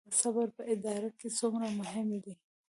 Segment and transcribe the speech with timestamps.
[0.19, 2.33] صبر په اداره کې څومره مهم دی؟